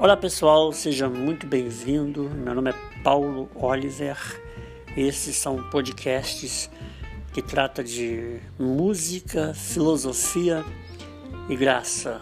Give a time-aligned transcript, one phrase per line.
[0.00, 2.22] Olá pessoal, seja muito bem-vindo.
[2.30, 4.16] Meu nome é Paulo Oliver.
[4.96, 6.70] Esses são podcasts
[7.34, 10.64] que trata de música, filosofia
[11.50, 12.18] e graça.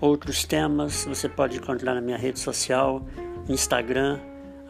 [0.00, 3.04] Outros temas você pode encontrar na minha rede social,
[3.48, 4.20] Instagram,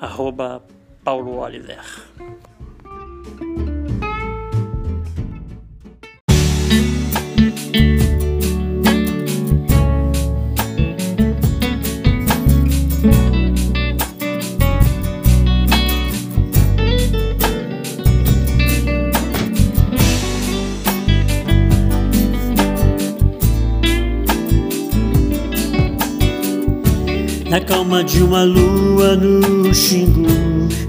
[0.01, 0.65] arroba
[1.05, 1.85] Paulo Oliver.
[27.53, 30.27] Na calma de uma lua no Xingu,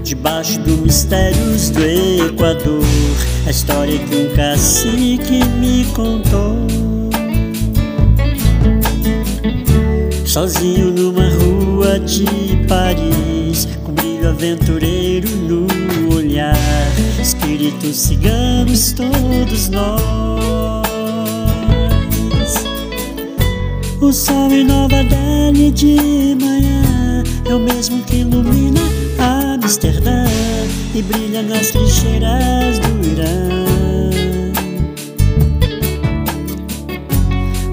[0.02, 2.82] debaixo dos mistérios do Equador,
[3.46, 6.56] a história que um cacique me contou.
[10.24, 12.24] Sozinho numa rua de
[12.66, 16.56] Paris, com brilho aventureiro no olhar,
[17.20, 20.00] espíritos ciganos todos nós.
[24.00, 28.80] O sol em Nova Delhi de manhã é o mesmo que ilumina
[29.18, 30.24] Amsterdã
[30.94, 33.64] e brilha nas trincheiras do Irã.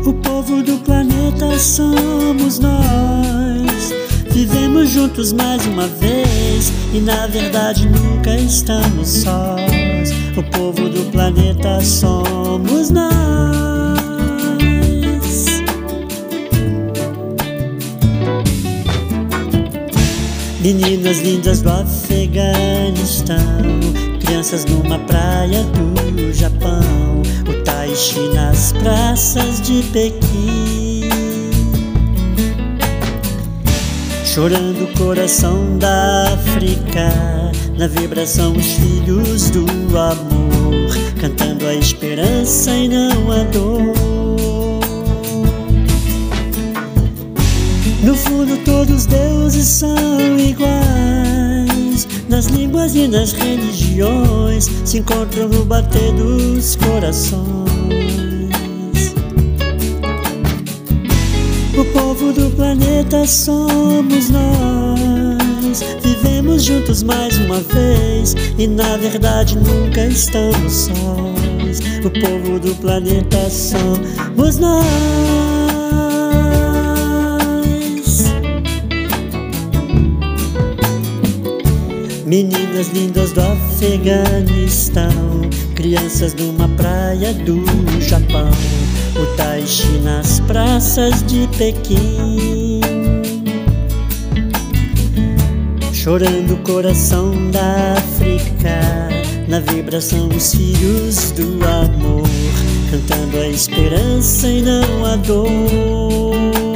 [0.05, 3.93] O povo do planeta somos nós.
[4.31, 10.11] Vivemos juntos mais uma vez e na verdade nunca estamos sós.
[10.35, 13.30] O povo do planeta somos nós.
[20.61, 23.35] Meninas lindas do Afeganistão,
[24.19, 31.09] crianças numa praia do Japão, o Taishi nas praças de Pequim.
[34.23, 37.11] Chorando o coração da África,
[37.75, 39.65] na vibração os filhos do
[39.97, 44.10] amor, cantando a esperança e não a dor.
[52.83, 57.39] E nas religiões se encontram no bater dos corações.
[61.77, 65.83] O povo do planeta somos nós.
[66.01, 71.79] Vivemos juntos mais uma vez e na verdade nunca estamos sós.
[72.03, 75.70] O povo do planeta somos nós.
[82.31, 85.11] Meninas lindas do Afeganistão,
[85.75, 87.61] crianças numa praia do
[87.99, 88.49] Japão,
[89.21, 92.79] o Taishi nas praças de Pequim.
[95.91, 98.79] Chorando o coração da África,
[99.49, 102.29] na vibração os filhos do amor,
[102.89, 106.70] cantando a esperança e não a dor.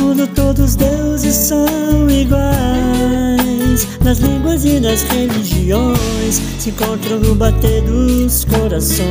[0.00, 3.86] Fundo, todos deuses são iguais.
[4.02, 9.04] Nas línguas e nas religiões se encontram no bater dos corações.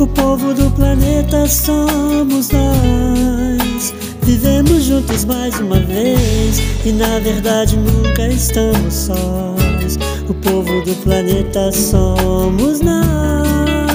[0.00, 3.94] O povo do planeta somos nós.
[4.22, 9.98] Vivemos juntos mais uma vez e na verdade nunca estamos sós.
[10.28, 13.89] O povo do planeta somos nós.